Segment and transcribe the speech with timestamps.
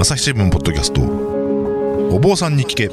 [0.00, 1.00] 朝日新聞ポッドキャスト。
[2.14, 2.86] お坊さんに聞け。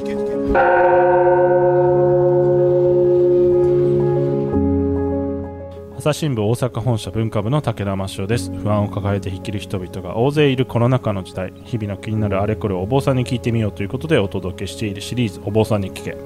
[5.96, 8.50] 朝日新聞大阪本社文化部の武田真潮です。
[8.50, 11.52] 不安を抱えて生きる人々が大勢いるコロナ禍の時代。
[11.64, 16.16] 日々の気になるあれこれをお坊さんに聞いてみようということでお届けしているシリーズお坊さんに聞け、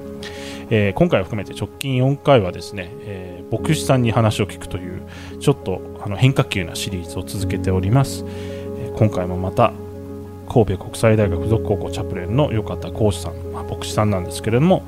[0.71, 5.03] えー今回を含めて直近4回はですね、えー牧師さんに話を聞くという
[5.39, 8.25] ちょっとあの変化球なシリーズを続けております、
[8.95, 9.73] 今回もまた
[10.51, 14.83] 神戸国際大学附属高校チャプレンの横田講師さん、まあ、牧師さんなんですけれども、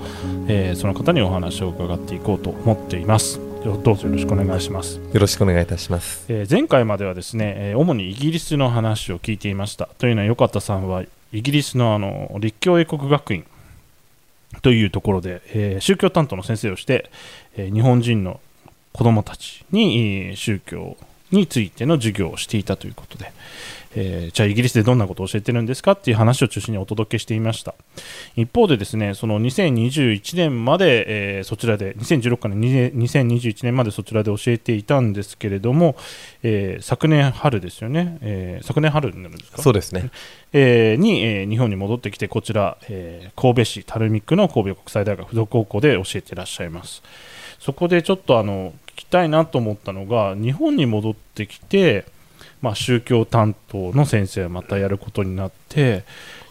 [0.50, 3.40] えーその方にお話を伺っていこうと思っています。
[3.64, 4.98] よどうぞよろしくお願いします。
[4.98, 6.26] よろしくお願いいたします。
[6.28, 9.88] えー前回まではですね、えー主にイギリスの話を聞いていました。
[9.98, 13.46] というのは横田さんはイギリスのあの立教英国学院
[14.62, 17.10] というところで、えー宗教担当の先生をして、
[17.56, 18.42] えー日本人の
[18.92, 20.98] 子どもたちにえー宗教
[21.32, 23.32] についての授業をしていたということで、
[23.96, 27.76] えーじゃあイギリスでどんなことを教えてるんですかっていう話を中心にお届けしていました。
[28.36, 35.96] 一方でですねその2021年まで、えーそちらで2016から2021年までそちらで教えていたんですけれども、
[36.42, 39.62] えー昨年春ですよね、えー昨年春になるんですか？
[39.62, 40.10] そうですね。
[40.54, 47.04] えーに、えー日本に戻ってきてこちら、えー神戸市垂水区の神戸国際大学附属高校で教えていらっしゃいます。
[47.60, 52.06] そこでちょっとあの聞きたいなと思ったのが日本に戻ってきて、
[52.64, 56.06] まあ、宗教担当の先生がまたやることになって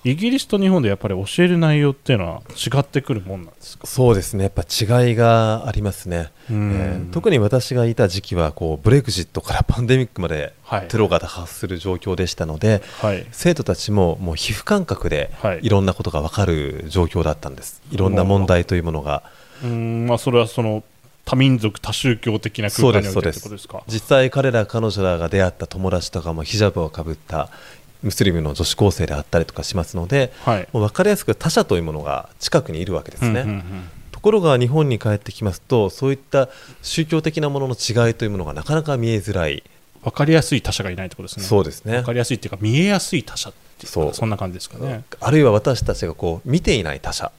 [0.05, 4.45] イギリスと日本でやっぱり教える内容っていうのは違ってくるもんなんですか、そうですね。
[4.45, 6.31] やっぱ違いがありますね。
[6.51, 6.73] うん。
[6.73, 10.89] えー特に私がいた時期はこうブレグジットからパンデミックまではい。
[10.89, 13.25] テロが多発する状況でしたので、はい。
[13.31, 15.61] 生徒たちももう皮膚感覚ではい。
[15.63, 17.81] いろんなことが分かる状況だったんです。
[17.91, 19.23] いろんな問題というものが。
[19.63, 20.83] うんまあ、それはその
[21.25, 23.83] 多民族多宗教的な空間においてってことですか？
[23.87, 27.48] 実際彼ら彼女らが出会った友達とかもヒジャブをかぶった
[28.03, 30.69] ムスリムの女子高生であったりとかしますので、はい。
[30.73, 33.43] もう分かりやすく他者というものが近くにいるわけですね。
[33.43, 33.62] うんうんうん。
[34.11, 36.49] ところが日本に帰ってきますとそういった
[36.83, 39.62] 宗教的なものの違いというものがなかなか見えづらい、
[40.03, 41.44] 分かりやすい他者がいないってことですね。
[41.44, 41.94] そうですね。
[41.94, 43.53] 分かりやすいっていうか見えやすい他者
[43.87, 44.15] っていうかそう。
[44.15, 45.04] そんな感じですかね。
[45.20, 47.32] あるいは私たちがこう見ていない他者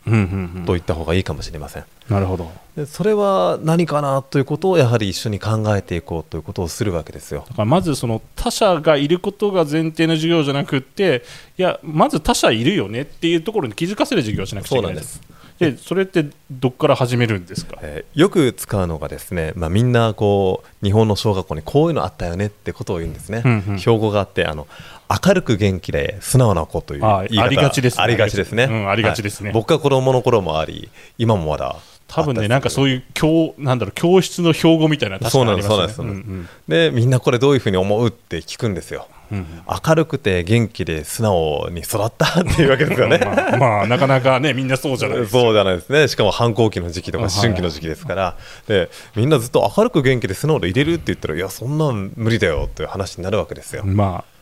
[0.65, 2.51] と言った方がいいかもしれません、なるほど。
[2.75, 7.45] でそれは何かなということをやはり一緒に考えていこうということをするわけですよ。
[7.47, 11.23] だからまずその他者がいることが前提の授業じゃなくって
[11.57, 15.21] いやまず他者いるよねっていうところに気づかせる授業をしなくちゃいけないです。
[15.59, 23.79] でそれってどっから始めるんですか、えーよく使うのがですね、まあ、みんなこう日本の小学校にこういうのあったよねってことを言うんですね、うんうん。
[23.79, 24.67] 標語があってあの
[25.09, 27.43] 明るく元気で素直な子というあ言い方。
[27.43, 28.03] ありがちですね。
[28.03, 29.49] ありがちですね、うんありがちですね。
[29.49, 29.53] はい。
[29.53, 31.77] 僕が子供の頃もあり今もまだ
[32.07, 39.07] 多分ねなんかそういう教なんだろう教室の標語みたいなの確かにありますそうなんですそうなんんでみんなこれどういうふうに思うって聞くんですよ。
[39.31, 39.45] うんうん。
[39.87, 43.19] 明るくて元気で素直に育ったっていうわけですよね。
[43.23, 46.07] まあ、まあなかなかねみんなそうじゃないですか そうじゃないですね。
[46.07, 47.33] しかも反抗期の時期とかはい。
[47.33, 48.35] 思春期の時期ですから、
[48.67, 54.32] でみんなずっと明るく元気で素直でいれるって言ったらいやそんなん無理だよっていう話になるわけですよ、まあ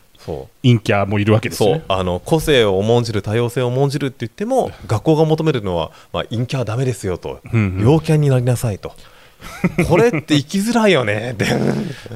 [0.62, 1.84] 陰キャもいるわけですよね。
[1.86, 1.98] そう。
[1.98, 7.82] あの個性を重んじる多様性を重んじるって言っても学校が求めるのは、まあ、陰キャはダメですよと、うんうん。
[7.82, 8.92] 陽キャになりなさいと
[9.88, 11.32] これって生きづらいよね。
[11.32, 11.46] っ て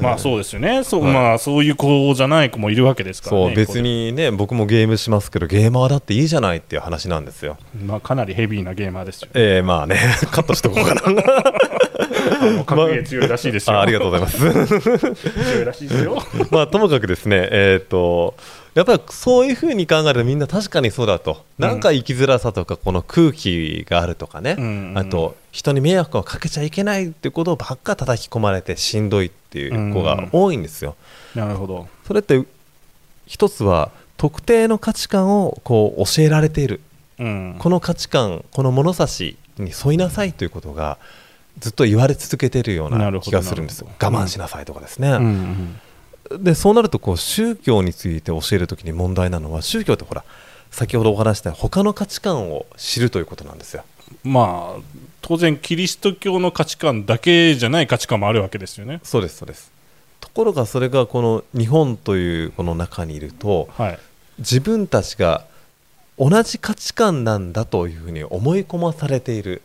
[0.01, 0.85] まあそうですよね。
[0.85, 1.13] そう,、はい。
[1.13, 7.57] まあ、そういう子じゃない子もいるわけですからねそう別にね僕もゲームしますけどゲーマーだっていいじゃないっていう話なんですよ。
[7.85, 9.29] まあ、かなりヘビーなゲーマーですよ。
[9.35, 9.97] えー、まあね。
[10.31, 11.03] カットしとこうかな。
[12.67, 14.81] 格ゲー強いらしいですよ、あありがとうございます。
[14.81, 16.23] 強いらしいですよ。
[16.51, 18.35] まあともかくですねえっ、と
[18.77, 30.95] やっぱりそういうふうに考えるとみんな確かにそうだと、なんか生きづらさとかこの空気があるとかね、うんうんあと人に迷惑をかけちゃいけないっていうことばっか叩き込まれてしんどいっていう子が多いんですよ。
[31.35, 31.89] なるほど。
[32.07, 32.45] それって
[33.25, 36.83] 一つは特定の価値観をこう教えられている。
[37.19, 37.57] うん。
[37.59, 40.99] この価値観この物差しに沿いなさいということが
[41.59, 43.89] ずっと言われ続けているような気がするんですよ。
[43.99, 45.81] 我慢しなさいとかですね、うんうん
[46.39, 50.25] でそうなるとこう宗教について教えるときに問題なのは宗教ってほら
[50.71, 53.85] 先ほどお話しした他の価値観を知るということなんですよ。
[54.23, 54.81] まあ
[55.23, 59.01] 当然キリスト教の価値観だけじゃない価値観もあるわけですよね。
[59.03, 59.71] そうですそうです。
[60.21, 63.99] ところがそれがこの日本というこの中にいるとはい。
[64.39, 65.45] 自分たちが
[66.19, 69.63] 同じ価値観なんだというふうに思い込まされている。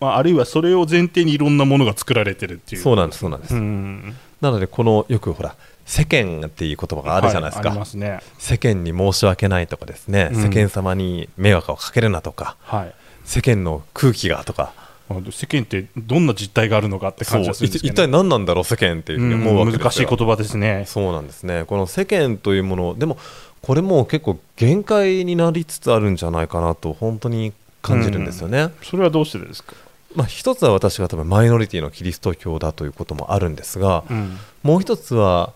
[0.00, 2.82] まあ、あるいはそれを前提にいろんなものが作られてるっていう。
[2.82, 4.16] そうなんですそうなんです、うん。
[4.40, 8.20] なのでこのよくほら世間っていう言葉があるじゃないですか、はありますね。
[8.38, 10.42] 世間に申し訳ないとかですね、うん。
[10.42, 12.56] 世間様に迷惑をかけるなとか。
[12.62, 12.94] はい。
[13.24, 14.72] 世間の空気がとか。
[15.08, 19.84] まあ世間ってどんな実態があるのかって感じがするんですけ一ど、体何なんだろう世間っていうふうに思うわけですよ。
[19.84, 20.84] 難しい言葉ですね。
[20.86, 21.64] そうなんですね。
[21.66, 23.18] この世間というものでも
[23.60, 27.52] これも結構限界になりつつあるんじゃないかなと本当に
[27.82, 28.70] 感じるんですよね。
[28.82, 29.74] それはどうしてですか、
[30.14, 34.38] まあ、一つは私が多分マイノリティのキリスト教だということもあるんですが、うん。
[34.62, 35.52] もう一つは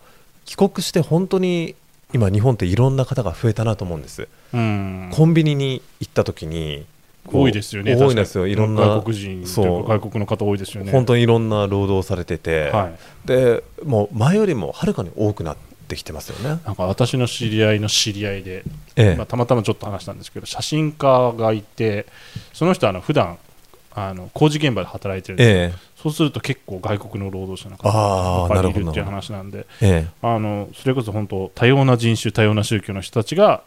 [0.48, 1.74] 帰国して本当に
[2.14, 5.10] 今日本っていろんな方が増えたなと思うんです、うん。
[5.12, 6.86] コンビニに行った時に
[7.30, 8.46] 多いですよね、多いですよ。
[8.46, 9.84] いろんな外国人そう。
[9.84, 10.90] か外国の方多いですよね。
[10.90, 15.56] 本当にいろんな労働をされてて、はい、でもう前よりもはるかに多くなっ
[15.86, 16.62] てきてますよね。
[16.64, 18.64] なんか私の知り合いの知り合いで、
[18.96, 19.14] ええ。
[19.16, 22.06] まあ、たまたまちょっと話したんですけど、写真家がいて、
[22.54, 23.36] その人はあの普段
[23.92, 30.08] あの工事現場で働いてるんですよ、えそうすると結構外国の労働者の方がいるっていう話なんで、ええ。
[30.22, 33.62] あのそれこそ本当、多様な人種、多様な宗教の人たちが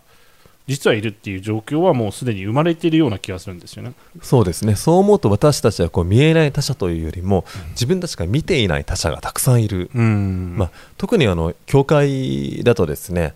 [0.65, 3.91] 実はいるっていう状況はもうすでに生まれているような気がするんですよね。
[4.15, 4.75] えそうですね。
[4.75, 10.55] そう思うと私たちはこう見えない他者というよりも自分たちが見ていない他者がたくさんいる、うん。
[10.57, 13.33] まあ、特にあの教会だとですね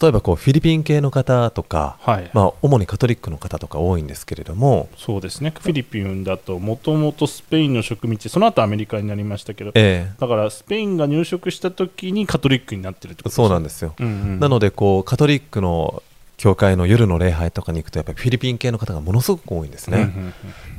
[0.00, 2.30] 例えばこうフィリピン系の方とか、はい。
[2.32, 14.40] まあ、主にカトリックの方とか多いんですけれども、そうですね、フィリピンだと、もともとスペインの植民地、その後アメリカになりましたけど、えだからスペインが入植した時にカトリックになってるってことえそうなんでですよ、す、うんうん。
[14.40, 16.02] なのでこうカトリックの
[16.36, 20.34] 教会の夜の礼拝とかに行くとやっぱりフィリピン系の方がものすごく多いんですね、うんうんうん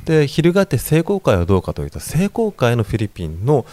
[0.08, 3.66] で翻って聖公会はどうかというと聖公会のフィリピンの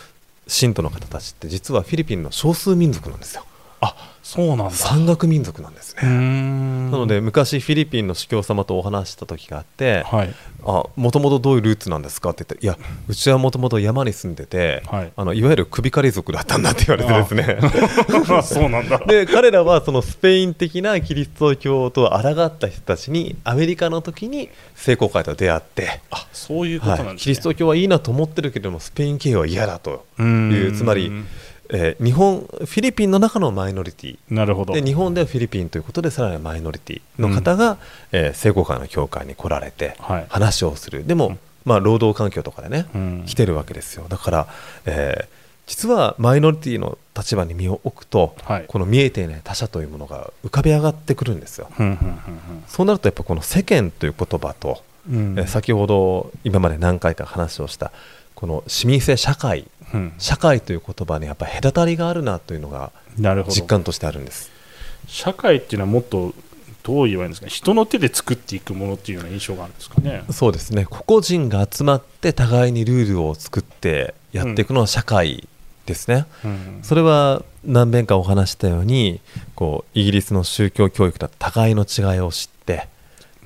[0.48, 3.46] 信徒の方たちって実はフィリピンの少数民族なんですよ。
[3.80, 4.72] あそうなんだ。
[4.72, 6.90] 山岳民族なんですね、ん。
[6.90, 10.04] なので昔フィリピンの司教様とお話しした時があって
[10.96, 12.76] もともとどういうルーツなんですかって言っていや
[13.08, 15.14] うちはもともと山に住んでて、はい。
[15.16, 17.70] あのいわゆる首狩り族だったんだって言われてです
[18.32, 18.42] ね。
[18.42, 18.98] そうなんだ。
[19.06, 27.10] で彼らはそのスペイン的なキリスト教と抗った人たちにアメリカの時に聖公会と出会って、あそういうことなんですね。
[27.10, 30.76] はい、キリスト教はいいなと思ってるけれどもスペイン系は嫌だとういーうん。
[30.76, 31.12] つまり、
[31.70, 34.18] えー日本フィリピンの中のマイノリティ。
[34.30, 34.74] なるほど。
[34.74, 37.78] で日本ではフィリピンということでさらにマイノリティの方が、
[38.12, 40.26] えー聖公会の教会に来られてはい。
[40.30, 43.24] 話をする、でも、まあ、労働環境とかでね、うん。
[43.26, 44.06] 来てるわけですよ。
[44.10, 44.48] だから、
[44.86, 48.66] えー実はマイノリティの立場に身を置くと、はい。
[48.68, 51.70] この見えていない他者というものが浮かび上がってくるんですよ。
[51.80, 52.20] うんうん
[52.68, 55.48] そうなるとやっぱこの世間という言葉と、うん。
[55.48, 57.92] 先ほど今まで何回か話をした
[58.46, 60.14] この市民性社会うん。
[60.20, 62.92] 社会という言葉にやっぱり隔たりがあるなというのが。
[63.50, 64.52] 実感としてあるんです。
[65.08, 66.36] 社会っていうのはもっと
[66.84, 67.46] どう言えばいいんですか？
[67.48, 70.24] ね人の手で作っていくものっていうような印象があるんですかね？
[70.30, 70.86] そうですね。
[70.86, 75.48] 個々人が集まって互いにルールを作ってやっていくのは社会
[75.88, 76.80] ですね、うん。
[76.84, 79.22] それは何遍かお話ししたように
[79.56, 82.90] こうイギリスの宗教教育だと互いの違いを知って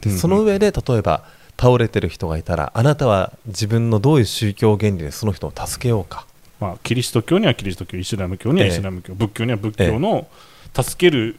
[0.02, 0.18] でうんうん。
[0.18, 1.24] その上で例えば
[1.60, 6.26] 倒れてる人がいたらあなたは自分のどういう宗教原理でその人を助けようか。
[6.60, 10.28] まあ、キリスト教にはキリスト教、イスラム教にはイスラム教、仏教には仏教の
[10.74, 11.38] 助ける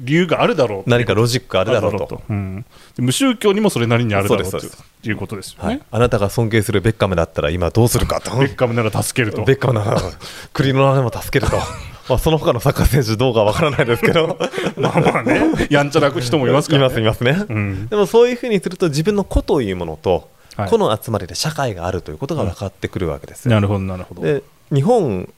[0.00, 0.90] 理由があるだろう。
[0.90, 2.22] 何かロジックああるだろうと。
[2.28, 2.64] うん。
[2.96, 4.58] で無宗教にもそれなりにあるだろうと
[5.04, 5.68] いうことですよね。
[5.68, 8.36] はい、あなたが尊敬するベッカムだったら今どうするかと。
[8.38, 9.44] ベッカムなら助けると。
[9.44, 10.00] ベッカムなら
[10.52, 11.58] 栗の苗も助けると
[12.08, 14.38] まあその他のサッカー選手どうかわからないですけど。
[14.76, 16.88] まあまあね、やんちゃな人もいますかいら、ね。
[16.88, 17.86] ますいますね、うん。
[17.88, 20.70] でもそういうふうにすると自分の個というものと、はい。
[20.70, 24.22] 個の集まりで社会があるということが分かってくるわけですよ、なるほど、なるほど。
[24.22, 25.28] で日本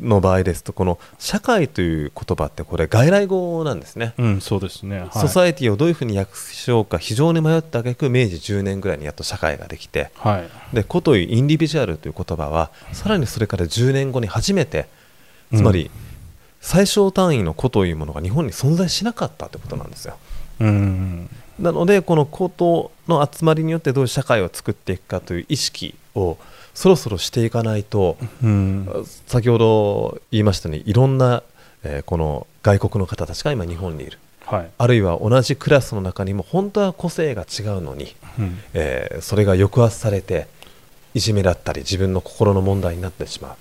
[0.00, 5.00] の場合ですとこの社会という言葉ってこれ外来語なんですね、うん、そうですね。
[5.00, 5.10] はい。
[5.12, 10.10] ソサエティをどういうふうに訳しようか非常に迷った挙句明治10年ぐらいにやっと社会ができて。
[10.16, 10.74] はい。
[10.74, 14.86] で個というインディビジュアルという言葉はさらにそれから10年後に初めて
[15.54, 15.90] つまり
[16.60, 20.16] 最小単位の個というものが日本に存在しなかったということなんですよ
[20.60, 21.28] うん。
[21.58, 26.38] なのでこの個との集まりによってどういう社会を作っていくかという意識を
[26.74, 28.88] そろそろしていかないとうん。
[29.26, 31.42] 先ほど言いましたようにいろんな、
[31.84, 34.70] えーこの外国の方たちが今日本にいるはい。
[34.78, 40.46] あるいは同じクラスの中にも本当は個性が違うのに、うんえーそれが抑圧されて
[41.14, 43.56] いじめだったり自分の心の問題になってしまう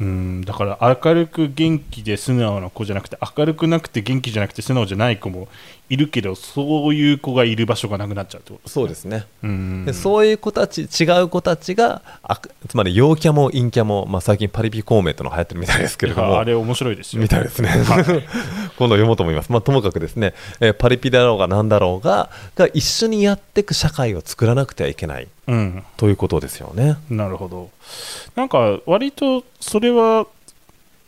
[0.00, 5.46] うん、だから明るく元気で素直な子じゃなくて明るくなくて元気じゃなくて素直じゃない子も
[5.90, 9.84] いるけどそういう子がいる場所がなくなっちゃうってことそうですね、うん。
[9.84, 16.38] でそういう子たち違う子たちがあつまり陽キャも陰キャも、まあ、最近パリピ孔明というのが流行ってるみたいですけれども。
[16.38, 17.22] あれ面白いですよ。
[17.22, 18.04] みたいですね、はい。
[18.78, 25.26] 今度読もうと思います、まあ、ともかくですね、えーパリピだろうがなんだろうがが一緒にやっていく社会を作らなくてはいけない。
[25.48, 25.82] うん。
[25.96, 26.96] ということですよね。
[27.10, 27.70] なるほど。
[28.36, 30.26] なんか割とそれは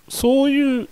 [0.09, 0.89] そういう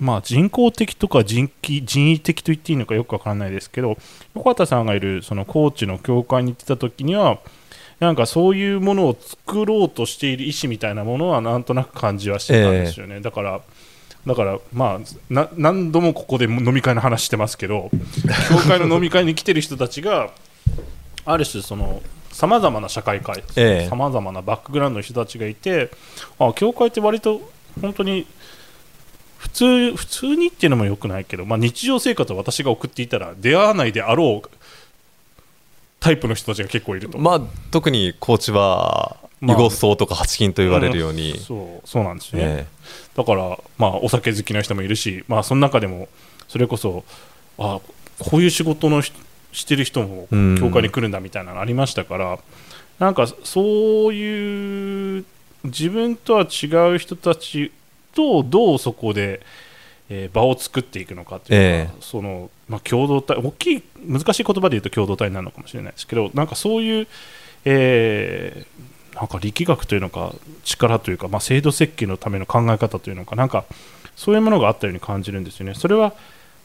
[0.00, 3.96] まあ人工的とか人気人為的と言っていいのかよくわからないですけど
[4.34, 7.38] 横田さんがいるその高知の教会に行ってた時には
[8.00, 13.60] なんかそういうものを作ろうとしている意思みたいなものはなんとなく感じはしてたんですよね、だから
[14.26, 17.90] だからまあな何度もここで飲み会の話してますけど
[18.50, 20.30] 教会の飲み会に来てる人たちが
[21.24, 23.88] ある種そのさまざまな社会界ええ。
[23.88, 25.90] さまざまなバックグラウンドの人たちがいて
[26.38, 27.40] あ教会って割と
[27.80, 28.26] 本当に
[29.38, 34.50] 普通普通にっていうのもよくないけど、まあ、日常生活を私が送っていたら出会わないであろう
[36.00, 37.40] タイプの人たちが結構いると、まあ
[37.70, 42.66] 特に高知はまあ囲碁層とか八金と言われるように、そうそうなんですね、え
[43.16, 46.08] だから、まあ、お酒好きな人もいるし、まあ、その中でも
[46.46, 47.04] それこそ
[47.58, 47.80] あ
[48.18, 49.12] こういう仕事のし
[49.52, 50.58] してる人もうん。
[50.58, 52.38] 教会に来るんだみたいなのありましたから、
[52.98, 55.24] なんかそういう
[55.64, 57.72] 自分とは違う人たち
[58.18, 59.40] とどうそこで、
[60.10, 67.06] えー場を作っていくのかっていうか、えそのまあ、共同体大きい難しい言葉で言うと共同体になるのかもしれないですけどなんかそういう、
[67.64, 70.32] えーなんか力学というのか
[70.62, 73.64] 力というか、まあ、制度設計のための考え方というのかなんか
[74.14, 75.74] そういうものがあったように感じるんですよね。
[75.74, 76.12] それは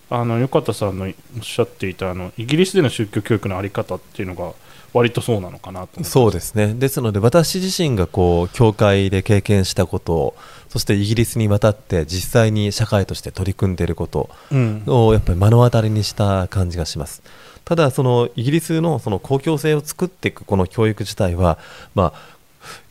[0.10, 4.54] あの横田さんのおっしゃっていたあのイギリスでの宗教教育の在り方っていうのが
[4.94, 6.74] 割とそうなのかなとそうですね。
[6.76, 10.36] ですので私自身がこう教会で経験したことを
[10.70, 14.84] そしてイギリスに渡って実際に社会として取り組んでいることうん。
[14.88, 17.24] をやっぱり目の当たりにした感じがします。
[17.66, 21.58] ただそのイギリスのその公共性を作っていくこの教育自体は
[21.96, 22.34] まあ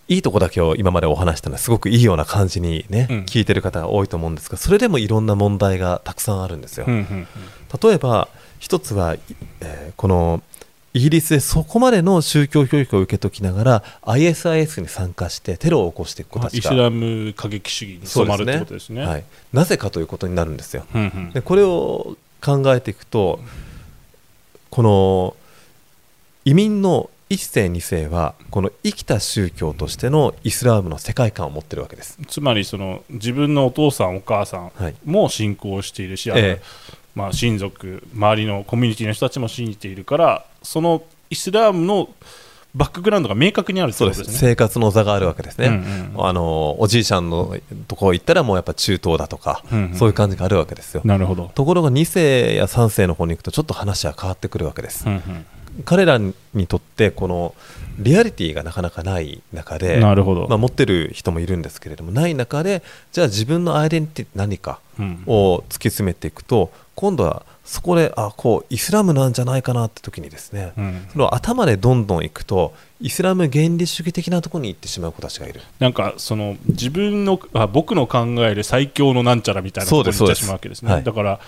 [0.08, 3.18] いいとこだけを今までお話したのはすごくいいような感じにね、うん。
[3.20, 7.26] 聞いてる方が多いと思うんですがそれでもいろんな問題がたくさんあるんですよ、うんうん。
[7.82, 8.28] 例えば
[8.58, 9.16] 一つは、
[9.60, 10.42] えーこの
[10.94, 19.02] イギリスでそこまでの宗教教育を受けときながら ISIS に参加してテロを起こしていく子たちがイスラム過激主義に染まるってことですね。
[19.04, 20.84] はい、なぜかということになるんですよ。
[20.94, 21.30] うんうん。
[21.30, 23.40] でこれを考えていくと
[24.70, 25.36] この
[26.44, 34.94] 移民の1世2世はこの生きた宗教としてのイスラームの世界観を持ってるわけです、つまりその自分のお父さんお母さんはい。
[35.06, 36.62] も信仰しているし、あのええ。
[37.14, 42.08] まあ、親族周りのコミュニティの人たちも信じているからそのイスラームの
[42.74, 44.38] バックグラウンドが明確にあるそうことですね。
[44.38, 47.56] 生活の座があるわけですね、うんうんあのおじいちゃんの
[47.88, 51.02] とこ行ったらもうやっぱ中東だとか、うんうんそういう感じがあるわけですよ。
[51.04, 51.50] なるほど。
[51.54, 55.46] ところが2世や3世の方に行くとちょっと話は変わってくるわけです、うんうん。
[55.84, 56.34] 彼らに
[56.66, 57.54] とってこの
[57.98, 60.46] リアリティがなかなかない中でなるほど。
[60.48, 65.22] まあ、持ってる人もいるんですけれどもない中でじゃあ自分のアイデンティティ何かうん。
[65.26, 71.06] を突き詰めていくと今度はそこであこうイスラムなんじゃないかなって時にですね、うん。
[71.12, 75.60] その頭でどんどんいくとイスラム原理主義的なところに行ってしまう子たちがいる。
[75.78, 80.88] なんかその自分のあ僕の考える最強のなんちゃらみたいなところに行ってしまうわけですね。
[80.88, 81.40] そうですだから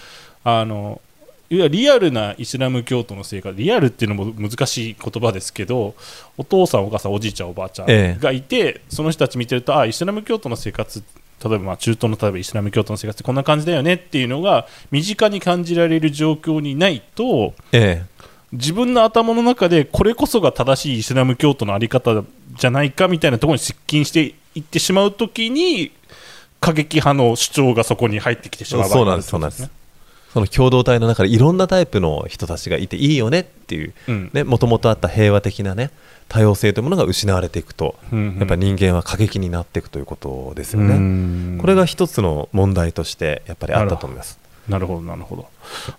[0.44, 1.00] あの
[1.50, 5.94] いわゆるリアルなイスラム教徒の生活リアルっていうのも難しい言葉ですけど
[6.38, 8.18] お父さんお母さんおじいちゃんおばあちゃええ。
[8.18, 11.02] んがいて、その人たち見てるとあイスラム教徒の生活
[11.44, 18.04] 例えばまあ中東の例えばイスラム教徒の生活ってこんな感じだよねっていうのが身近に感じられる状況にないとえ
[18.52, 22.22] 自分の頭の中でこれこそが正しいイスラム教徒のあり方
[22.56, 25.92] じゃないかみたいなところに接近していってしまうときに
[26.60, 29.70] 過激派の主張がそこに入ってきてしまうそうなんですそうなんです。
[30.32, 35.92] その共同体の中でいろんなタイプの人たちがいていいよねっていうもともとあった平和的なね
[36.34, 40.96] 多様性というものが失われていくと、やっぱり人間は過激になっていくということですようね。
[40.98, 41.58] ん。
[41.60, 44.40] これが一つの問題としてやっぱりあったと思います。
[44.68, 45.02] なるほど。
[45.02, 45.48] なるほど。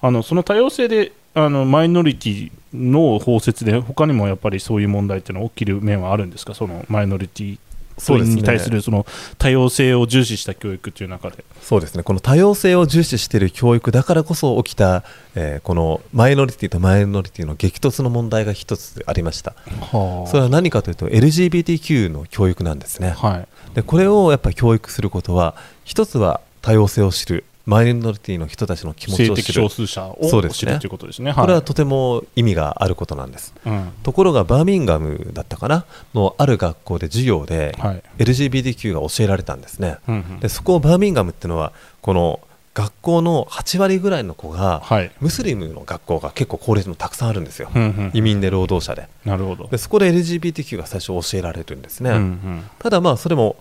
[0.01, 6.53] あのその多様性であのマイノリティの包摂で他にもやっぱりそういう問題っていうのは起きる面はあるんですか？
[6.53, 7.57] そのマイノリティ
[7.97, 9.05] そうですねに対するその
[9.37, 11.43] 多様性を重視した教育っていう中で。
[11.61, 12.03] そうですね。
[12.03, 15.03] この多様性を重視している教育だからこそ起きた、
[15.35, 19.55] えーこのマイノリティとマイノリティの激突の問題が一つありました。
[19.79, 23.11] はそれは何かというと LGBTQ の教育なんですね。
[23.11, 23.47] はい。
[23.75, 29.43] でこれをやっぱり教育することは一つは多様性を知るマイノリティの人たちの気持ち性を知る。
[29.47, 30.17] 的少数者を
[30.51, 31.33] 知るということですね。
[31.33, 33.53] これはとても意味があることなんです。
[33.65, 33.91] うん。
[34.03, 35.85] ところがバーミンガムだったかな？
[36.13, 38.03] のある学校で授業ではい。
[38.19, 39.97] LGBTQ が教えられたんですね。
[40.07, 40.39] うんうん。
[40.39, 42.39] でそこをバーミンガムっていうのはこの
[42.75, 45.11] 学校の8割ぐらいの子がはい。
[45.19, 47.71] ムスリムの学校が結構高齢者もたくさんあるんですよ。
[47.73, 49.07] うんうん移民で労働者で。
[49.25, 49.67] なるほど。
[49.69, 52.11] でそこで LGBTQ が最初教えられるんですね。
[52.11, 52.63] うんうん。
[52.77, 53.55] ただまあそれも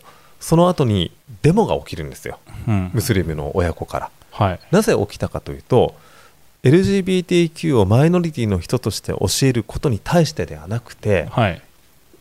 [0.44, 1.10] その後に
[1.40, 2.38] デモが起きるんですよ。
[2.68, 2.90] うん。
[2.92, 4.10] ムスリムの親子から。
[4.30, 4.60] はい。
[4.70, 5.94] なぜ起きたかというと
[6.64, 11.62] LGBTQ をマイノリティの人として教えることに対してではなくてはい。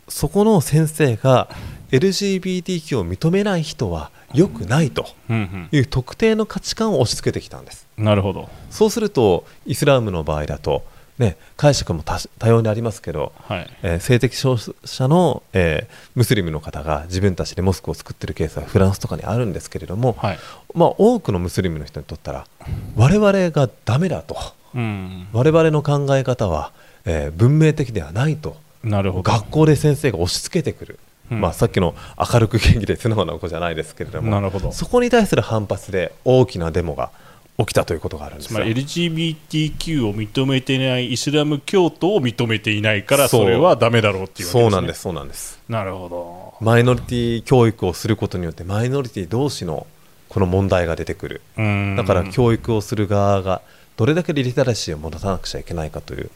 [0.07, 1.49] そこの先生が
[1.91, 7.85] LGBTQ を認めない人は良くないとうんいう特定の価値観を押し付けてきたんです。
[7.97, 8.47] うんなるほど。
[8.69, 10.85] そうするとイスラームの場合だと
[11.19, 13.69] ね、解釈も多多様にありますけど、はい。
[13.83, 20.39] えー性的少数者の、えームスリムの方が自分たちでモスクを作ってるケースはフランスとかにあるんですけれども、はい。
[20.73, 22.47] まあ、多くのムスリムの人にとったら
[22.95, 24.35] 我々がダメだと。
[24.73, 25.27] うん。
[25.33, 26.71] 我々の考え方は、
[27.05, 28.57] えー文明的ではないと。
[28.83, 29.31] なるほど。
[29.31, 30.99] 学校で先生が押し付けてくる、
[31.31, 31.41] うん。
[31.41, 31.95] まあ、さっきの
[32.33, 34.71] 明るく元気で素直な子じゃないですけれどもなるほど。
[34.71, 37.11] そこに対する反発で大きなデモが
[37.57, 38.49] 起きたということがあるんですよ。
[38.51, 45.59] つまり LGBTQ を認めてないイスラム教徒を認めていないからそれはダメだろうっていうね、そうなんですそうなんです。
[45.69, 46.65] なるほど。
[46.65, 49.85] マイノリティ教育をすることによってマイノリティ同士の
[50.29, 51.41] この問題が出てくる。
[51.57, 51.95] うん。
[51.95, 53.61] だから教育をする側が
[53.97, 56.31] どれだけリテラシーを持たなくちゃいけないかという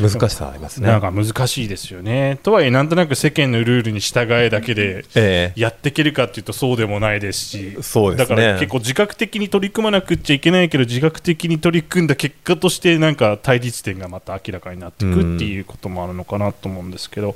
[0.00, 0.86] 難しさはありますね。
[0.88, 2.38] なんか難しいですよね。
[2.42, 5.60] とはいえなんとなく世間のルールに従えだけでええ。
[5.60, 7.76] やっていけるかっていうとそうでもないですし。
[7.82, 8.36] そうですね。
[8.36, 17.34] だから結構自覚的に取り組まなくっちゃいけないけど自覚的に取り組んだ結果としてなんか対立点がまた明らかになっていくっていうこともあるのかなと思うんですけど、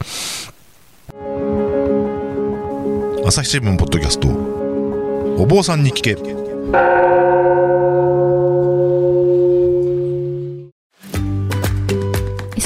[3.27, 4.29] 朝日新聞ポッドキャスト。
[5.39, 6.15] お坊さんに聞け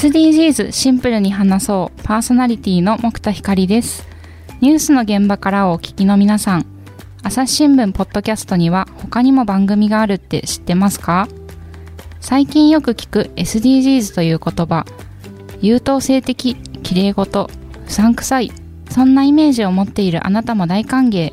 [0.01, 2.01] SDGs シンプルに話そう。
[2.01, 4.07] パーソナリティの木田光です。
[4.59, 6.65] ニュースの現場からをお聞きの皆さん。
[7.21, 11.27] 朝日新聞ポッドキャストには他にも番組があるって知ってますか？
[12.19, 14.87] 最近よく聞く SDGs という言葉。
[15.61, 17.47] 優等生的綺麗事。
[17.85, 18.51] うさんくさい
[18.89, 21.31] そんなイメージを持っているあなたも大歓迎。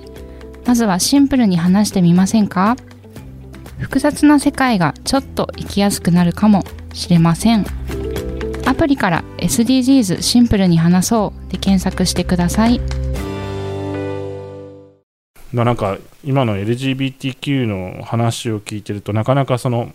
[0.67, 2.77] まずはシンプルに話してみませんか？
[3.79, 7.65] 複雑な世界がちょっと生きやすくなるかもしれません。
[8.69, 12.83] アプリから SDGs シンプルに話そうで検索してください。
[15.55, 19.95] まあなんか今の LGBTQ の話を聞いてるとなかなかその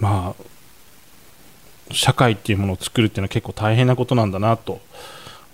[0.00, 4.80] まあ社会っていうものを作るっていうのは結構大変なことなんだなと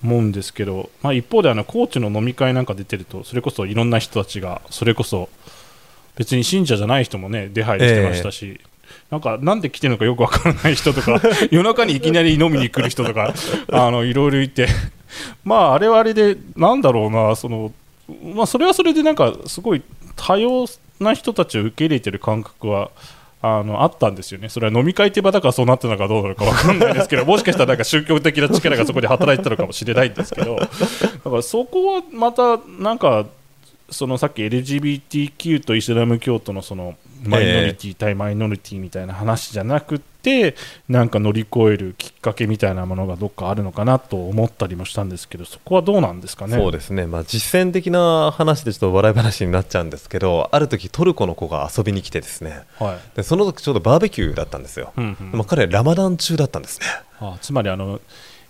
[0.03, 5.29] 思うんですけど、まあ、一方であのコーチの飲み会なんか出てるとそれこそいろんな人たちがそれこそ
[6.17, 8.61] 別に信者じゃない人もね出入りしてましたし、
[9.11, 13.35] なんかなんで来てるのかよくわからない人とか 夜中にいきなり飲みに来る人とか
[13.73, 14.69] あのいろいろいて。
[15.43, 17.73] まああれはあれでなんだろうなその
[18.35, 19.83] まあそれはそれでなんかすごい
[20.15, 20.67] 多様
[21.01, 22.91] な人たちを受け入れてる感覚は
[23.43, 30.71] あのあったんですよね、それは飲み会って場だからそうなってたのかどうなのか分かんないですけど、 もしかしたらなんか宗教的な力がそこで働いてたのかもしれないんですけど、だか
[31.25, 33.25] らそこはまたなんか、
[33.89, 40.55] そのさっき LGBTQ とイスラム教徒のそのマイノリティ対マイノリティみたいな話じゃなくて、
[40.89, 46.57] なんか乗り越えるきっかけみたいなものがどっかあるのかなと思ったりもしたんですけど、そこはどうなんですかね？
[46.57, 52.63] そうですね、まあ、実践的な話でちょっと笑い話になっちゃうんですけどある時トルコの子が遊びに来てですね。
[52.79, 53.17] はい。
[53.17, 55.33] でその時ちょうどバーベキューだったんですよ、うんうん。
[55.33, 56.87] まあ、彼ラマダン中だったんですね。
[57.21, 58.01] あつまりあの、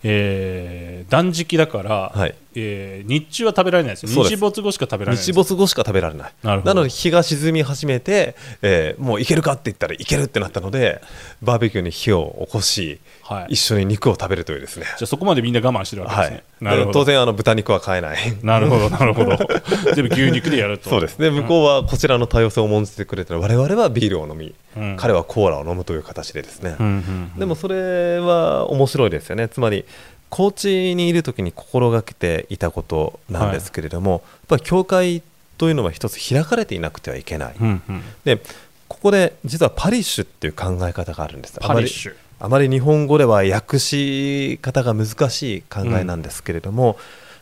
[0.03, 4.25] えー断食だから、はいえー日中は食べられないですよ。
[4.25, 6.33] 日没後しか食べられない日没後しか食べられない。
[6.43, 6.75] なるほど。
[6.75, 11.01] ので日が沈み始めて、えーもういけるかって言ったらいけるってなったので
[11.43, 13.55] バーベキューに火を起こし、はい。
[13.55, 14.87] 一緒に肉を食べるというですね。
[14.87, 17.01] じゃあそこまでみんな我慢してるわけですね、はい、なるほど。
[17.01, 18.19] 当然あの豚肉は買えない。
[18.43, 19.39] なるほどなるほど。
[19.95, 20.91] 全部牛肉でやると。
[20.91, 21.31] そうですね。
[21.31, 24.97] 向こうはこちらの多様性を重んじてくれて我々はビールを飲み、うん。
[24.97, 26.97] 彼はコーラを飲むという形でですね、うんうんう
[27.37, 27.39] ん。
[27.39, 29.49] でもそれは面白いですよね。
[29.49, 29.85] つまり
[30.31, 35.23] 高知にいる時に心がけていたことなんですけれども、やっぱり教会
[35.59, 38.03] というのは一つ開かれていなくてはいけない、うんうん。
[38.25, 38.41] で
[38.89, 41.59] ここで実はパリッシュっていう考え方があるんです。
[41.61, 42.13] パリッシュ。
[42.41, 46.97] あまりあまり日本語では訳し方が難しい考えなんですけれども、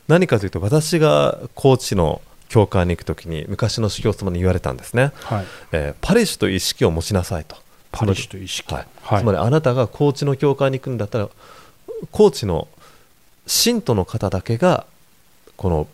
[0.09, 5.45] 何かというと私が高知の教会に行く時に昔の司教様に言われたんですね、はい。
[5.73, 7.57] えーパリッシュという意識を持ちなさいと。
[7.93, 8.75] パリッシュという意識。
[8.75, 8.87] はい。
[9.03, 9.21] はい。
[9.21, 11.29] つまりあなたが高知の教会に行くんだったら
[12.11, 12.67] 高知の
[13.49, 14.87] 信徒の方だけが
[15.57, 15.89] この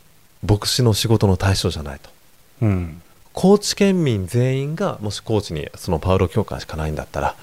[0.47, 2.11] 牧師の仕事の対象じゃないと。
[2.63, 3.01] うん。
[3.33, 7.35] 高知県民全員がもし高知にそのパウロ教会しかないんだったら、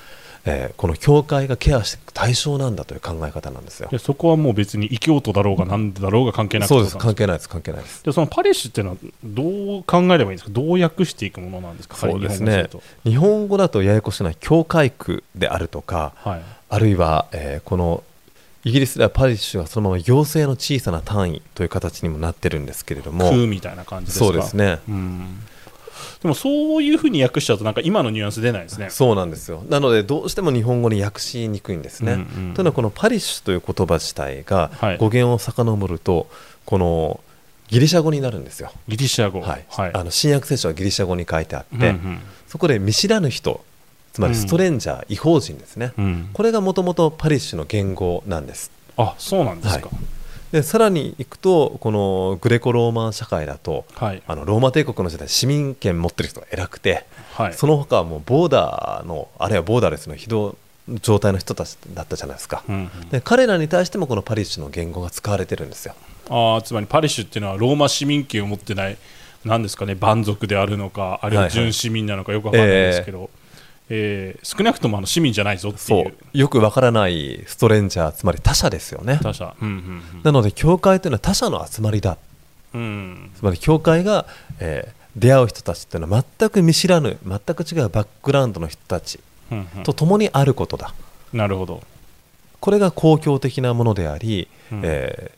[0.46, 3.90] えーこの教会がケアしていく対象なんだという考え方なんですよ。
[3.90, 6.98] でそこはもう別に異教徒だろうが何だろうが関係なくてそうです。
[6.98, 7.50] 関係ないです。
[7.50, 8.04] 関係ないです。
[8.04, 10.50] でそのパリッシュっていうのはどう考えればいいんですか？
[10.52, 11.96] どう訳していくものなんですか？
[11.98, 12.68] そうですね。
[12.68, 16.42] 日本語する日本語だとややこしいのは教会区であるとかとはい。
[16.70, 18.04] あるいは、えーこの
[18.64, 23.30] イギリスではパリッシュはそのまま行政の小さな単位という形にもなってるんですけれども。
[23.30, 24.26] 空みたいな感じですか？
[24.26, 24.80] そうですね。
[24.88, 25.40] うん。
[26.22, 28.92] でもそういうふうに訳しちゃうとなんか今のニュアンス出ないですね。
[28.92, 29.64] そうなんですよ。
[29.70, 32.54] なのでどうしても日本語に訳しにくいんですね、うんうん。
[32.54, 34.98] というのはこのパリッシュという言葉自体がはい。
[35.00, 36.28] 語源を遡ると
[36.66, 37.20] この
[37.70, 39.42] ギリシャ語になるんですよ、ギリシャ語。
[39.42, 39.66] はい。
[39.70, 39.92] はい。
[39.94, 42.20] あの新約聖書はギリシャ語に書いてあって、うんうん。
[42.48, 43.64] そこで見知らぬ人
[44.14, 46.30] つまりストレンジャー、違法人ですね、うん。
[46.34, 48.72] これがもともとパリッシュの言語なんです。
[48.98, 49.90] あそうなんですか。
[50.52, 54.22] でさらにいくとこのグレコローマン社会だとはい。
[54.28, 57.54] あのローマ帝国の時代市民権持ってる人が偉くて、はい。
[57.54, 60.58] その他はもうボーダーのあるいはボーダーレスの非道
[61.02, 63.10] 状態の人たちだったじゃないですか、うんうん。
[63.10, 65.96] で彼らに対してもこのパリッシュの言語が使われてるんですよ。
[66.28, 68.98] あーつまりパリッシュっていうのはローマ市民権を持ってない
[69.46, 73.41] なんですかね蛮族であるのかあるいは準市民なのかよくわかんないですけど、えー
[74.44, 76.04] 少なくともあの市民じゃないぞっていそう。
[76.34, 79.20] うよくわからないストレンジャーつまり他者ですよね。
[79.22, 79.56] 他者。
[79.62, 82.18] うんうんなので教会というのは他者の集まりだ。
[82.74, 82.82] うん。
[82.82, 84.26] うんつまり教会が、
[84.60, 89.20] えー出会う人たちっていうのは全く見知らぬ全く違うバックグラウンドの人たち
[89.52, 89.84] うんうん。
[89.84, 90.94] と共にあることだ。
[91.34, 91.82] なるほど。
[92.62, 94.82] これが公共的なものであり、うん。
[94.86, 95.32] え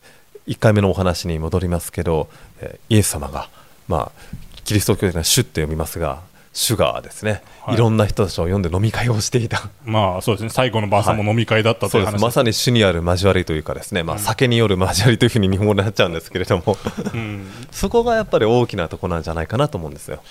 [0.46, 2.28] 1回目のお話に戻りますけど、
[2.60, 3.48] えーイエス様が、
[3.88, 6.20] まあ、キリスト教的な主って読みますが
[6.54, 7.74] 主がですね、はい。
[7.74, 9.68] い、ろんな人たちを呼んで飲み会をしていた。
[9.84, 10.50] まあそうですね。
[10.50, 12.22] 最後の晩餐も飲み会だったという話です。
[12.22, 16.78] まさに主にある交わりというかですね、まあ、酒による交わりというふうに日本語になっちゃうんですけれども。
[17.12, 17.46] うん。
[17.72, 20.22] そこがやっぱり大きなところなんじゃないかなと思うんですよ。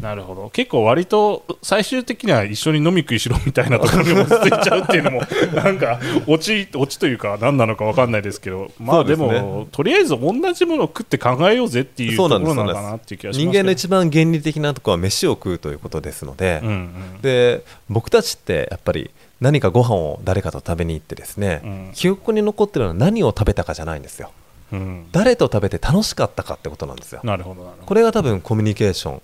[0.00, 0.50] なるほど。
[0.50, 5.22] 結構割と最終的には一緒に飲み食いしろみたいなところにもついちゃうっていうのも
[5.54, 8.70] なんかオチオチというか何なのか分かんないですけど。
[8.78, 9.48] まあでそうですね。
[9.48, 17.20] もとりあえず同じものを食って考えようぜっていうところなのかなっていう気がします人間の一番原理的なところは飯を食うということですので、うんうん。
[17.22, 21.90] で僕たちってやっぱり何かご飯を誰かと食べに行ってですね、うん。
[21.94, 24.30] 記憶に残ってるのは何を食べたかじゃないんですよ。
[24.72, 25.06] うん。
[25.12, 27.20] 誰と食べて楽しかったかってことなんですよ。
[27.24, 27.86] なるほどなるほど。
[27.86, 29.22] これが多分コミュニケーション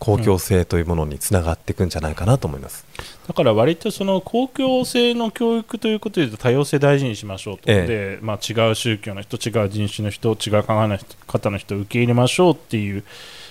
[0.00, 2.86] 公共性というものにつながっていくんじゃないかなと思います、
[3.28, 13.04] だから割とその公共性の教育ということで多様性大事にしましょうと、えでまあ、違う宗教の人違う人種の人違う考えの方の人を受け入れましょうっていう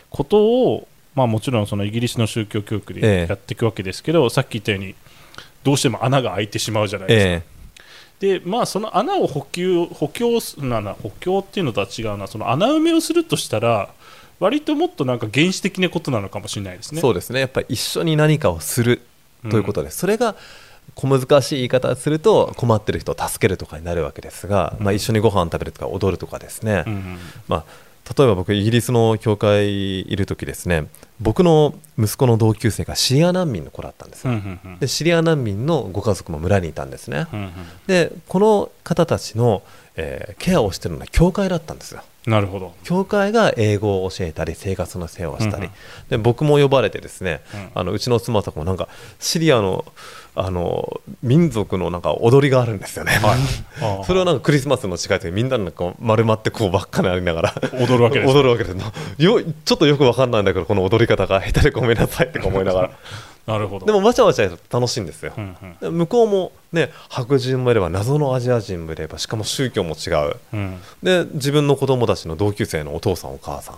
[0.09, 4.95] ことを、まあ、もちろんそのイギリスの宗教教育えでえやっていくわけですけど、さっき言ったように
[5.63, 7.45] どうしても穴が開いてしまうじゃないですか。
[7.45, 7.59] え。
[8.19, 12.27] でまあその穴を補給補強すなな補強っていうのとは違うな。
[12.27, 13.93] その穴埋めをするとしたら
[14.39, 17.02] 割ともっとなんか原始的なことなのかもしれないですね。
[17.02, 17.39] そうですね。
[17.39, 19.02] やっぱり一緒に何かをする
[19.49, 20.36] ということです、それが
[20.95, 27.17] 小難しい言い方をすると困ってる人を助けるとかになるわけですが、まあ、一緒にご飯食べるとか踊るとかですね、うんうん。
[27.47, 27.65] まあ、
[28.17, 30.88] 例えば僕イギリスの教会いる時ですね。
[31.21, 34.80] 僕の息子の同級生がシリア難民の子だったんですよ、うんうんうん。
[34.80, 37.52] でシリア難民のご家族も村にいたんですね、うんうん。
[37.88, 39.62] でこの方たちの、
[39.99, 42.01] えーケアをしてるのは教会だったんですよ。
[42.25, 42.73] なるほど。
[42.83, 45.71] 教会が英語を教えたり生活の世話をしたり、うんうん。
[46.09, 47.71] で僕も呼ばれてですね、うん。
[47.75, 48.88] あのうちの妻とかもなんか
[49.19, 49.85] シリアの
[50.35, 57.53] あの民族のなんか踊りがあるんですよね、 あーそれはなんかクリスマスの違いでみんななんか丸まってこうばっかりありながら。
[57.73, 58.77] 踊るわけです 踊るわけです。
[59.17, 62.91] よちょっとよくわかんないんだけどこの踊り方が下手でごめんなさいって思いながら
[63.49, 63.85] なるほど。
[63.85, 65.33] でもわちゃわちゃ楽しいんですよ。
[65.38, 65.77] う、んうん。
[65.79, 70.35] で向こうもね白人もいれば謎のアジア人もいればしかも宗教も違う。
[70.53, 70.79] うん。
[71.01, 73.75] で自分の子供たちの同級生のお父さんお母さん、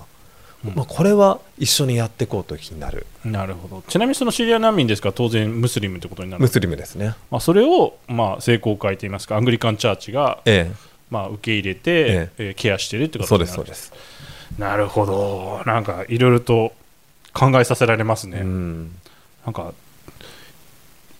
[0.75, 3.05] まあ、これは一緒にやっていこうという気になる。
[3.25, 3.83] なるほど。
[3.87, 5.09] ちなみにそのシリア難民ですか？
[5.09, 6.41] ら当然ムスリムということになる。
[6.41, 7.15] ムスリムですね。
[7.31, 10.71] まあ、それを、まあ、聖公会といいますかアングリカンチャーチが、え
[11.09, 12.49] まあ、受け入れて、ええ。
[12.51, 13.45] ーケアしているということになる。
[13.47, 13.93] ですそうです、
[14.59, 15.61] なるほど。
[15.65, 16.73] なんかいろいろと
[17.33, 18.91] 考えさせられますね、うん
[19.45, 19.73] なんか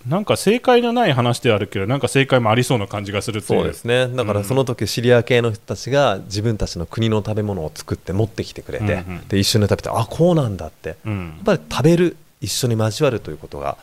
[0.08, 4.08] なんか正解のない話ではあるけどなんか正解もありそうな感じがするそうですね。
[4.08, 9.28] だからその時シリア系の人たちが自分たちの国の食べ物を作って持ってきてくれて、うんうん。
[9.28, 10.90] で一緒に食べてあこうなんだって。
[10.90, 11.38] やうん。
[11.42, 13.78] っぱり食べる一緒に交わるということが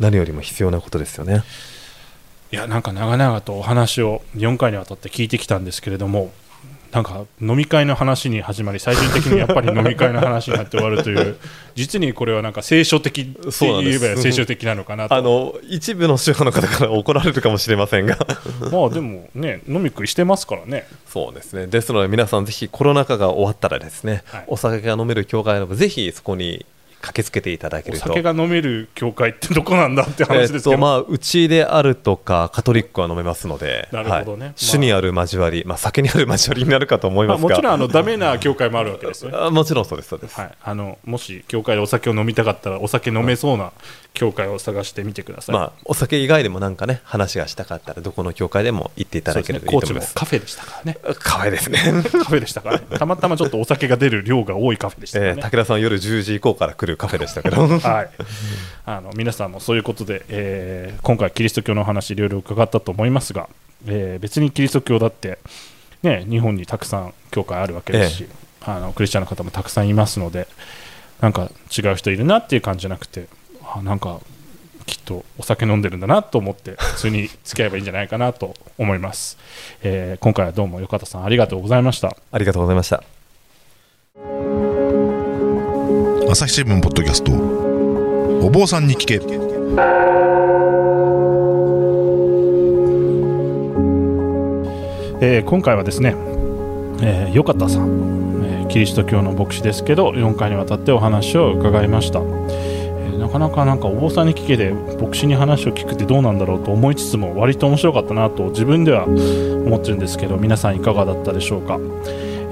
[0.00, 1.44] 何よりも必要なことですよね。
[2.52, 6.32] いやなんか長々とお話を4回にわたって聞いてきたんですけれども
[6.92, 11.36] なんか飲み会の話に始まり最終的にやっぱり飲み会の話になって終わるという
[11.76, 15.14] 実にこれはなんか聖書的って言えば聖書的なのかなと。
[15.14, 18.18] あの一部の宗派の方から怒られるかもしれませんが。
[18.72, 20.86] まあでもね飲み食いしてますからね。
[21.06, 21.68] そうですね。
[21.68, 24.44] ですので皆さんぜひコロナ禍が終わったらですね、はい。
[24.48, 26.66] お酒が飲める教会などぜひそこに
[27.00, 28.08] 駆けつけていただけおると。
[28.08, 34.38] 酒が飲める教会ってどこなんだってえ話ですけど、っとまあ、うちであるとかカトリックは飲めますのでなるほどね。
[34.38, 34.48] まあ。
[34.48, 43.72] はい、主にある交わり、まあ、酒にある交わりになるかと思いまあますが、もちろんあのダメな教会もあるわけですよね、あもちろんそうですそうです、はい、あのもし教会でお酒を飲みたかったらお酒飲めそうな
[44.12, 50.14] 教会を探してみてください、まあ、お酒以外でもなんかね話がしたかったらどこの教会でも行っていただければいいと思います。
[50.14, 50.98] カフェでしたからね。
[51.18, 52.86] 可愛いですね、カフェでしたからね。
[52.98, 57.66] たまたまちょっとお酒が出る量が多いカフェでしたからえーね、武田さん夜10時以降から来るカフェでしたけど。
[57.66, 58.10] はい、
[58.86, 63.48] あの皆さんもそういうことで、えー今回キリスト教の話いろいろ伺ったと思いますが、
[63.86, 65.38] えー別にキリスト教だって、
[66.02, 68.26] ね、日本にたくさん教会あるわけですし、
[68.62, 70.46] あのクリスチャンの方もたくさんいますので
[71.20, 73.26] なんか違う人いるなっていう感じじゃなくて
[73.62, 74.20] あなんか
[74.86, 79.38] きっとお酒飲んでるんだなと思って普通に付き合えばいいんじゃないかなと思います、
[79.82, 82.16] えー今回はどうも横田さんありがとうございました。
[82.32, 83.02] ありがとうございました
[86.32, 87.32] 朝日新聞ポッドキャスト。
[87.32, 89.14] お坊さんに聞け。
[95.20, 96.14] えー今回はですね、
[97.02, 111.80] えー、横田さん、えーキリスト教の牧師ですけど4回にわたってお話を伺いました、えーなかなかなんかお坊さんに聞けで牧師に話を聞くってどうなんだろうと思いつつも割と面白かったなと自分では思ってるんですけど皆さんいかがだったでしょうか。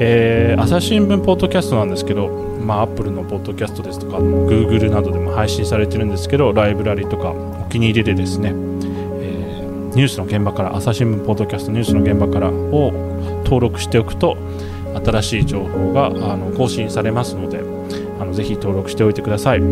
[0.01, 12.93] えー朝日新聞ポッドキャストなんですけど、まあ、Apple のポッドキャストですとか Google などでも配信されてるんですけどライブラリとかお気に入りでですね、えーニュースの現場から朝日新聞ポッドキャストニュースの現場からを
[13.45, 14.37] 登録しておくと
[15.05, 17.61] 新しい情報があの更新されますので
[18.21, 19.63] あのぜひ登録しておいてください。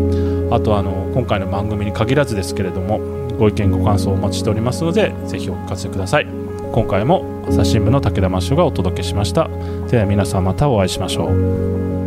[0.51, 2.99] あとあの今回の番組に限らずですけれども
[3.37, 6.46] ご意見ご感想をお待ちしておりますのでぜひお聞かせください。
[6.71, 9.49] 今回も朝日新聞の武田真翔がお届けしました。
[9.89, 12.06] では皆さんまたお会いしましょう。